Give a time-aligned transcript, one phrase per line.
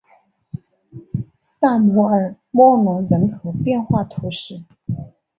[1.59, 4.63] 大穆尔默隆人口变化图示